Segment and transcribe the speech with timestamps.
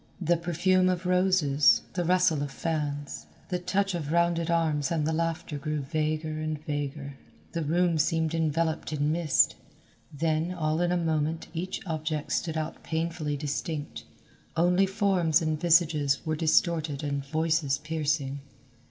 [0.19, 5.13] The perfume of roses, the rustle of fans, the touch of rounded arms and the
[5.13, 7.19] laughter grew vaguer and vaguer.
[7.51, 9.53] The room seemed enveloped in mist.
[10.11, 14.05] Then, all in a moment each object stood out painfully distinct,
[14.57, 18.39] only forms and visages were distorted and voices piercing.